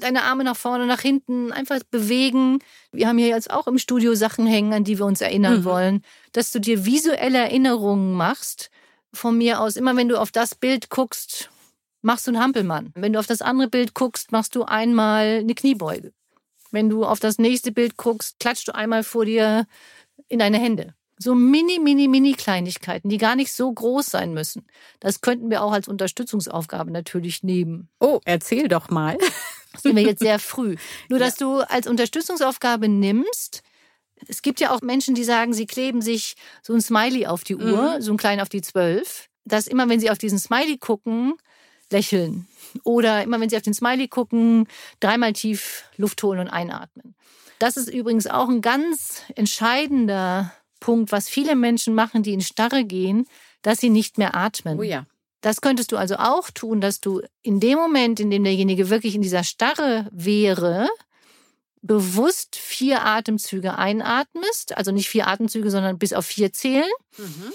deine 0.00 0.24
Arme 0.24 0.42
nach 0.42 0.56
vorne, 0.56 0.86
nach 0.86 1.02
hinten, 1.02 1.52
einfach 1.52 1.78
bewegen. 1.88 2.58
Wir 2.90 3.06
haben 3.06 3.18
hier 3.18 3.28
jetzt 3.28 3.52
auch 3.52 3.68
im 3.68 3.78
Studio 3.78 4.16
Sachen 4.16 4.48
hängen, 4.48 4.72
an 4.72 4.82
die 4.82 4.98
wir 4.98 5.06
uns 5.06 5.20
erinnern 5.20 5.60
mhm. 5.60 5.64
wollen, 5.64 6.02
dass 6.32 6.50
du 6.50 6.58
dir 6.58 6.84
visuelle 6.84 7.38
Erinnerungen 7.38 8.14
machst 8.14 8.70
von 9.12 9.36
mir 9.36 9.60
aus, 9.60 9.76
immer 9.76 9.96
wenn 9.96 10.08
du 10.08 10.20
auf 10.20 10.32
das 10.32 10.54
Bild 10.54 10.90
guckst, 10.90 11.50
machst 12.02 12.26
du 12.26 12.30
einen 12.30 12.40
Hampelmann. 12.40 12.92
Wenn 12.94 13.12
du 13.12 13.18
auf 13.18 13.26
das 13.26 13.42
andere 13.42 13.68
Bild 13.68 13.94
guckst, 13.94 14.32
machst 14.32 14.54
du 14.54 14.64
einmal 14.64 15.38
eine 15.40 15.54
Kniebeuge. 15.54 16.12
Wenn 16.70 16.88
du 16.88 17.04
auf 17.04 17.20
das 17.20 17.38
nächste 17.38 17.72
Bild 17.72 17.96
guckst, 17.96 18.38
klatscht 18.38 18.68
du 18.68 18.74
einmal 18.74 19.02
vor 19.02 19.24
dir 19.24 19.66
in 20.28 20.38
deine 20.38 20.58
Hände. 20.58 20.94
So 21.20 21.34
mini, 21.34 21.80
mini, 21.80 22.06
mini 22.06 22.34
Kleinigkeiten, 22.34 23.08
die 23.08 23.18
gar 23.18 23.34
nicht 23.34 23.52
so 23.52 23.72
groß 23.72 24.06
sein 24.06 24.34
müssen. 24.34 24.66
Das 25.00 25.20
könnten 25.20 25.50
wir 25.50 25.62
auch 25.62 25.72
als 25.72 25.88
Unterstützungsaufgabe 25.88 26.92
natürlich 26.92 27.42
nehmen. 27.42 27.88
Oh, 27.98 28.20
erzähl 28.24 28.68
doch 28.68 28.88
mal. 28.88 29.18
Das 29.72 29.82
sind 29.82 29.96
wir 29.96 30.04
jetzt 30.04 30.20
sehr 30.22 30.38
früh. 30.38 30.76
Nur, 31.08 31.18
dass 31.18 31.40
ja. 31.40 31.46
du 31.46 31.60
als 31.68 31.88
Unterstützungsaufgabe 31.88 32.88
nimmst, 32.88 33.62
es 34.26 34.42
gibt 34.42 34.60
ja 34.60 34.70
auch 34.70 34.80
Menschen, 34.82 35.14
die 35.14 35.24
sagen, 35.24 35.52
sie 35.52 35.66
kleben 35.66 36.02
sich 36.02 36.34
so 36.62 36.72
ein 36.72 36.80
Smiley 36.80 37.26
auf 37.26 37.44
die 37.44 37.56
Uhr, 37.56 37.96
mhm. 37.96 38.02
so 38.02 38.12
ein 38.12 38.16
klein 38.16 38.40
auf 38.40 38.48
die 38.48 38.62
zwölf, 38.62 39.28
dass 39.44 39.66
immer, 39.66 39.88
wenn 39.88 40.00
sie 40.00 40.10
auf 40.10 40.18
diesen 40.18 40.38
Smiley 40.38 40.78
gucken, 40.78 41.34
lächeln. 41.90 42.46
Oder 42.84 43.22
immer, 43.22 43.40
wenn 43.40 43.48
sie 43.48 43.56
auf 43.56 43.62
den 43.62 43.74
Smiley 43.74 44.08
gucken, 44.08 44.66
dreimal 45.00 45.32
tief 45.32 45.84
Luft 45.96 46.22
holen 46.22 46.38
und 46.40 46.48
einatmen. 46.48 47.14
Das 47.58 47.76
ist 47.76 47.88
übrigens 47.88 48.26
auch 48.26 48.48
ein 48.48 48.60
ganz 48.60 49.22
entscheidender 49.34 50.52
Punkt, 50.80 51.12
was 51.12 51.28
viele 51.28 51.56
Menschen 51.56 51.94
machen, 51.94 52.22
die 52.22 52.34
in 52.34 52.40
Starre 52.40 52.84
gehen, 52.84 53.26
dass 53.62 53.80
sie 53.80 53.90
nicht 53.90 54.18
mehr 54.18 54.36
atmen. 54.36 54.78
Oh 54.78 54.82
ja. 54.82 55.06
Das 55.40 55.60
könntest 55.60 55.92
du 55.92 55.96
also 55.96 56.16
auch 56.16 56.50
tun, 56.50 56.80
dass 56.80 57.00
du 57.00 57.22
in 57.42 57.60
dem 57.60 57.78
Moment, 57.78 58.20
in 58.20 58.30
dem 58.30 58.44
derjenige 58.44 58.90
wirklich 58.90 59.14
in 59.14 59.22
dieser 59.22 59.44
Starre 59.44 60.08
wäre, 60.10 60.88
bewusst 61.82 62.56
vier 62.56 63.04
Atemzüge 63.04 63.76
einatmest, 63.76 64.76
also 64.76 64.92
nicht 64.92 65.08
vier 65.08 65.28
Atemzüge, 65.28 65.70
sondern 65.70 65.98
bis 65.98 66.12
auf 66.12 66.26
vier 66.26 66.52
zählen. 66.52 66.90
Mhm. 67.16 67.52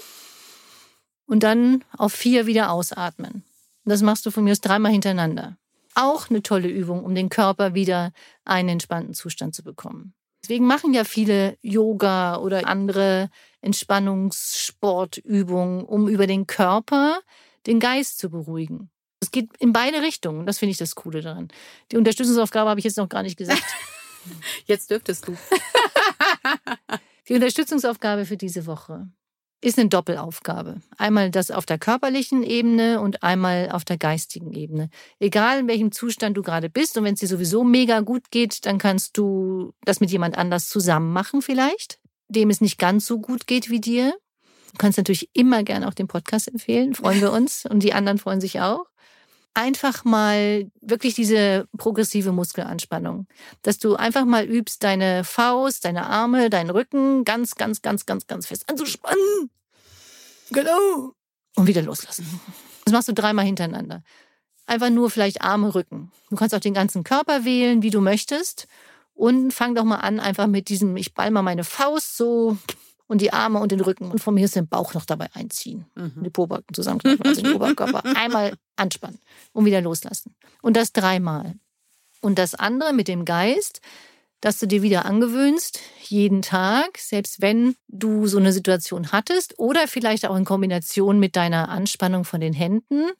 Und 1.26 1.42
dann 1.42 1.82
auf 1.96 2.12
vier 2.12 2.44
wieder 2.46 2.70
ausatmen. 2.70 3.44
Das 3.84 4.02
machst 4.02 4.26
du 4.26 4.30
von 4.30 4.44
mir 4.44 4.52
aus 4.52 4.60
dreimal 4.60 4.92
hintereinander. 4.92 5.56
Auch 5.94 6.28
eine 6.28 6.42
tolle 6.42 6.68
Übung, 6.68 7.02
um 7.04 7.14
den 7.14 7.28
Körper 7.28 7.74
wieder 7.74 8.12
einen 8.44 8.70
entspannten 8.70 9.14
Zustand 9.14 9.54
zu 9.54 9.62
bekommen. 9.62 10.14
Deswegen 10.42 10.66
machen 10.66 10.92
ja 10.92 11.04
viele 11.04 11.56
Yoga 11.62 12.36
oder 12.36 12.66
andere 12.66 13.30
Entspannungssportübungen, 13.62 15.84
um 15.84 16.08
über 16.08 16.26
den 16.26 16.46
Körper 16.46 17.20
den 17.66 17.80
Geist 17.80 18.18
zu 18.18 18.28
beruhigen. 18.28 18.90
Es 19.20 19.30
geht 19.30 19.48
in 19.58 19.72
beide 19.72 20.02
Richtungen. 20.02 20.44
Das 20.44 20.58
finde 20.58 20.72
ich 20.72 20.76
das 20.76 20.96
Coole 20.96 21.22
daran. 21.22 21.48
Die 21.90 21.96
Unterstützungsaufgabe 21.96 22.68
habe 22.68 22.78
ich 22.78 22.84
jetzt 22.84 22.98
noch 22.98 23.08
gar 23.08 23.22
nicht 23.22 23.38
gesagt. 23.38 23.62
Jetzt 24.66 24.90
dürftest 24.90 25.28
du. 25.28 25.36
Die 27.28 27.34
Unterstützungsaufgabe 27.34 28.26
für 28.26 28.36
diese 28.36 28.66
Woche 28.66 29.08
ist 29.62 29.78
eine 29.78 29.88
Doppelaufgabe. 29.88 30.82
Einmal 30.98 31.30
das 31.30 31.50
auf 31.50 31.64
der 31.64 31.78
körperlichen 31.78 32.42
Ebene 32.42 33.00
und 33.00 33.22
einmal 33.22 33.70
auf 33.70 33.86
der 33.86 33.96
geistigen 33.96 34.52
Ebene. 34.52 34.90
Egal 35.18 35.60
in 35.60 35.68
welchem 35.68 35.90
Zustand 35.90 36.36
du 36.36 36.42
gerade 36.42 36.68
bist 36.68 36.98
und 36.98 37.04
wenn 37.04 37.14
es 37.14 37.20
dir 37.20 37.28
sowieso 37.28 37.64
mega 37.64 38.00
gut 38.00 38.30
geht, 38.30 38.66
dann 38.66 38.76
kannst 38.76 39.16
du 39.16 39.72
das 39.86 40.00
mit 40.00 40.10
jemand 40.10 40.36
anders 40.36 40.68
zusammen 40.68 41.14
machen 41.14 41.40
vielleicht, 41.40 41.98
dem 42.28 42.50
es 42.50 42.60
nicht 42.60 42.78
ganz 42.78 43.06
so 43.06 43.18
gut 43.18 43.46
geht 43.46 43.70
wie 43.70 43.80
dir. 43.80 44.14
Du 44.72 44.78
kannst 44.78 44.98
natürlich 44.98 45.30
immer 45.32 45.62
gerne 45.62 45.88
auch 45.88 45.94
den 45.94 46.08
Podcast 46.08 46.48
empfehlen, 46.48 46.94
freuen 46.94 47.22
wir 47.22 47.32
uns 47.32 47.64
und 47.64 47.82
die 47.82 47.94
anderen 47.94 48.18
freuen 48.18 48.42
sich 48.42 48.60
auch 48.60 48.84
einfach 49.54 50.04
mal 50.04 50.70
wirklich 50.80 51.14
diese 51.14 51.66
progressive 51.78 52.32
Muskelanspannung. 52.32 53.26
Dass 53.62 53.78
du 53.78 53.94
einfach 53.94 54.24
mal 54.24 54.44
übst, 54.44 54.82
deine 54.82 55.24
Faust, 55.24 55.84
deine 55.84 56.06
Arme, 56.06 56.50
deinen 56.50 56.70
Rücken 56.70 57.24
ganz, 57.24 57.54
ganz, 57.54 57.80
ganz, 57.80 58.04
ganz, 58.04 58.26
ganz 58.26 58.46
fest 58.46 58.68
anzuspannen. 58.68 59.50
Genau. 60.50 61.12
Und 61.56 61.66
wieder 61.66 61.82
loslassen. 61.82 62.40
Das 62.84 62.92
machst 62.92 63.08
du 63.08 63.14
dreimal 63.14 63.44
hintereinander. 63.44 64.02
Einfach 64.66 64.90
nur 64.90 65.10
vielleicht 65.10 65.42
Arme, 65.42 65.74
Rücken. 65.74 66.10
Du 66.30 66.36
kannst 66.36 66.54
auch 66.54 66.60
den 66.60 66.74
ganzen 66.74 67.04
Körper 67.04 67.44
wählen, 67.44 67.82
wie 67.82 67.90
du 67.90 68.00
möchtest. 68.00 68.66
Und 69.14 69.52
fang 69.52 69.74
doch 69.74 69.84
mal 69.84 69.96
an, 69.96 70.18
einfach 70.18 70.48
mit 70.48 70.68
diesem, 70.68 70.96
ich 70.96 71.14
ball 71.14 71.30
mal 71.30 71.42
meine 71.42 71.62
Faust 71.64 72.16
so 72.16 72.58
und 73.06 73.20
die 73.20 73.32
Arme 73.32 73.58
und 73.60 73.72
den 73.72 73.80
Rücken 73.80 74.10
und 74.10 74.18
von 74.18 74.34
mir 74.34 74.44
ist 74.44 74.56
den 74.56 74.68
Bauch 74.68 74.94
noch 74.94 75.04
dabei 75.04 75.28
einziehen. 75.34 75.86
Mhm. 75.94 76.22
Die 76.22 76.30
Pobacken 76.30 76.74
zusammenkneifen, 76.74 77.26
also 77.26 77.42
den 77.42 77.52
Oberkörper. 77.54 78.02
Einmal 78.16 78.56
anspannen 78.76 79.18
und 79.52 79.64
wieder 79.64 79.80
loslassen. 79.80 80.34
Und 80.62 80.76
das 80.76 80.92
dreimal. 80.92 81.54
Und 82.20 82.38
das 82.38 82.54
andere 82.54 82.92
mit 82.92 83.08
dem 83.08 83.24
Geist, 83.24 83.80
dass 84.40 84.58
du 84.58 84.66
dir 84.66 84.82
wieder 84.82 85.04
angewöhnst, 85.04 85.80
jeden 86.02 86.42
Tag, 86.42 86.98
selbst 86.98 87.40
wenn 87.40 87.76
du 87.88 88.26
so 88.26 88.38
eine 88.38 88.52
Situation 88.52 89.12
hattest 89.12 89.58
oder 89.58 89.88
vielleicht 89.88 90.26
auch 90.26 90.36
in 90.36 90.44
Kombination 90.44 91.18
mit 91.18 91.36
deiner 91.36 91.68
Anspannung 91.68 92.24
von 92.24 92.40
den 92.40 92.52
Händen, 92.52 93.10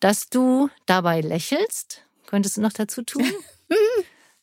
dass 0.00 0.28
du 0.28 0.68
dabei 0.86 1.20
lächelst. 1.20 2.02
Könntest 2.26 2.56
du 2.56 2.60
noch 2.60 2.72
dazu 2.72 3.02
tun? 3.02 3.24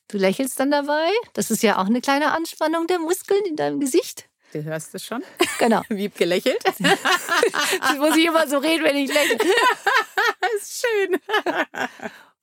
Du 0.10 0.20
lächelst 0.20 0.60
dann 0.60 0.70
dabei. 0.70 1.10
Das 1.34 1.50
ist 1.50 1.64
ja 1.64 1.82
auch 1.82 1.88
eine 1.88 2.00
kleine 2.00 2.34
Anspannung 2.34 2.86
der 2.86 3.00
Muskeln 3.00 3.44
in 3.50 3.56
deinem 3.56 3.80
Gesicht. 3.80 4.30
Du 4.54 4.64
hörst 4.64 4.94
es 4.94 5.04
schon. 5.04 5.24
Genau. 5.58 5.82
Wie 5.90 6.10
gelächelt. 6.10 6.64
das 6.64 7.98
muss 7.98 8.16
ich 8.16 8.26
immer 8.26 8.48
so 8.48 8.60
reden, 8.60 8.84
wenn 8.84 8.96
ich 8.96 9.12
lächle. 9.12 9.38
das 9.38 10.52
ist 10.62 10.86
schön. 10.86 11.20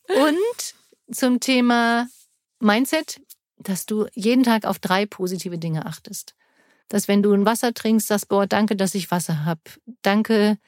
Und 0.08 1.14
zum 1.14 1.38
Thema 1.38 2.08
Mindset, 2.58 3.20
dass 3.58 3.86
du 3.86 4.06
jeden 4.14 4.42
Tag 4.42 4.64
auf 4.64 4.80
drei 4.80 5.06
positive 5.06 5.56
Dinge 5.56 5.86
achtest. 5.86 6.34
Dass 6.88 7.06
wenn 7.06 7.22
du 7.22 7.32
ein 7.32 7.46
Wasser 7.46 7.72
trinkst, 7.72 8.08
sagst, 8.08 8.28
boah, 8.28 8.46
danke, 8.48 8.74
dass 8.74 8.96
ich 8.96 9.12
Wasser 9.12 9.44
habe. 9.44 9.60
Danke, 10.02 10.58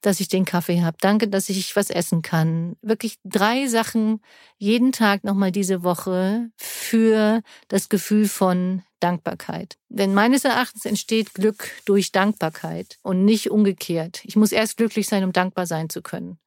dass 0.00 0.20
ich 0.20 0.28
den 0.28 0.44
Kaffee 0.44 0.82
habe. 0.82 0.96
Danke, 1.00 1.28
dass 1.28 1.48
ich 1.48 1.76
was 1.76 1.90
essen 1.90 2.22
kann. 2.22 2.76
Wirklich 2.82 3.18
drei 3.24 3.66
Sachen 3.66 4.20
jeden 4.58 4.92
Tag 4.92 5.24
nochmal 5.24 5.52
diese 5.52 5.82
Woche 5.82 6.50
für 6.56 7.42
das 7.68 7.88
Gefühl 7.88 8.28
von 8.28 8.82
Dankbarkeit. 9.00 9.76
Denn 9.88 10.14
meines 10.14 10.44
Erachtens 10.44 10.84
entsteht 10.84 11.34
Glück 11.34 11.70
durch 11.84 12.12
Dankbarkeit 12.12 12.98
und 13.02 13.24
nicht 13.24 13.50
umgekehrt. 13.50 14.20
Ich 14.24 14.36
muss 14.36 14.52
erst 14.52 14.76
glücklich 14.76 15.08
sein, 15.08 15.24
um 15.24 15.32
dankbar 15.32 15.66
sein 15.66 15.88
zu 15.88 16.02
können. 16.02 16.38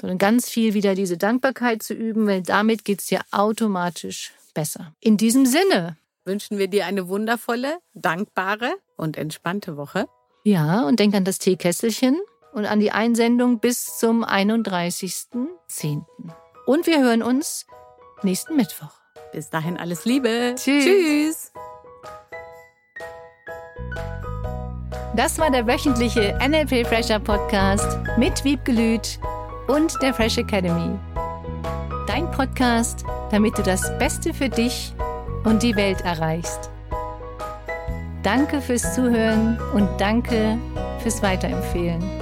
Sondern 0.00 0.18
ganz 0.18 0.48
viel 0.48 0.74
wieder 0.74 0.94
diese 0.94 1.16
Dankbarkeit 1.16 1.82
zu 1.82 1.94
üben, 1.94 2.26
weil 2.26 2.42
damit 2.42 2.84
geht's 2.84 3.06
dir 3.06 3.20
automatisch 3.30 4.32
besser. 4.54 4.94
In 5.00 5.16
diesem 5.16 5.46
Sinne 5.46 5.96
wünschen 6.24 6.58
wir 6.58 6.68
dir 6.68 6.86
eine 6.86 7.08
wundervolle, 7.08 7.78
dankbare 7.94 8.74
und 8.96 9.16
entspannte 9.16 9.76
Woche. 9.76 10.06
Ja, 10.44 10.82
und 10.86 10.98
denk 10.98 11.14
an 11.14 11.24
das 11.24 11.38
Teekesselchen 11.38 12.18
und 12.52 12.66
an 12.66 12.80
die 12.80 12.92
Einsendung 12.92 13.58
bis 13.58 13.98
zum 13.98 14.24
31.10. 14.24 16.02
Und 16.66 16.86
wir 16.86 17.00
hören 17.00 17.22
uns 17.22 17.66
nächsten 18.22 18.56
Mittwoch. 18.56 18.92
Bis 19.32 19.50
dahin 19.50 19.76
alles 19.76 20.04
Liebe. 20.04 20.54
Tschüss. 20.56 20.84
Tschüss. 20.84 21.52
Das 25.14 25.38
war 25.38 25.50
der 25.50 25.66
wöchentliche 25.66 26.38
NLP 26.40 26.86
Fresher 26.86 27.18
Podcast 27.18 27.98
mit 28.16 28.44
Wiebgelüt 28.44 29.18
und 29.68 30.00
der 30.00 30.14
Fresh 30.14 30.38
Academy. 30.38 30.98
Dein 32.06 32.30
Podcast, 32.30 33.04
damit 33.30 33.56
du 33.58 33.62
das 33.62 33.96
Beste 33.98 34.32
für 34.32 34.48
dich 34.48 34.94
und 35.44 35.62
die 35.62 35.76
Welt 35.76 36.00
erreichst. 36.02 36.70
Danke 38.22 38.60
fürs 38.60 38.94
Zuhören 38.94 39.58
und 39.74 39.88
danke 39.98 40.56
fürs 41.02 41.22
Weiterempfehlen. 41.22 42.21